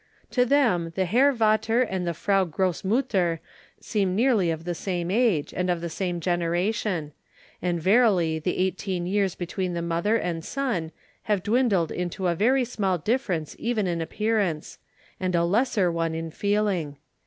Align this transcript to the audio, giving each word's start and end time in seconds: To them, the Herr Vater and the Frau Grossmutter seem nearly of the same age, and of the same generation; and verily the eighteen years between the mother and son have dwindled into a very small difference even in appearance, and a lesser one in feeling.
To 0.31 0.45
them, 0.47 0.91
the 0.95 1.05
Herr 1.05 1.31
Vater 1.31 1.83
and 1.83 2.07
the 2.07 2.15
Frau 2.15 2.43
Grossmutter 2.43 3.37
seem 3.79 4.15
nearly 4.15 4.49
of 4.49 4.63
the 4.63 4.73
same 4.73 5.11
age, 5.11 5.53
and 5.55 5.69
of 5.69 5.79
the 5.79 5.91
same 5.91 6.19
generation; 6.19 7.11
and 7.61 7.79
verily 7.79 8.39
the 8.39 8.57
eighteen 8.57 9.05
years 9.05 9.35
between 9.35 9.75
the 9.75 9.81
mother 9.83 10.15
and 10.17 10.43
son 10.43 10.91
have 11.29 11.43
dwindled 11.43 11.91
into 11.91 12.25
a 12.25 12.33
very 12.33 12.65
small 12.65 12.97
difference 12.97 13.55
even 13.59 13.85
in 13.85 14.01
appearance, 14.01 14.79
and 15.19 15.35
a 15.35 15.45
lesser 15.45 15.91
one 15.91 16.15
in 16.15 16.31
feeling. 16.31 16.97